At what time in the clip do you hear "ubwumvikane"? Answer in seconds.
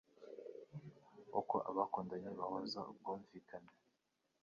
2.91-3.71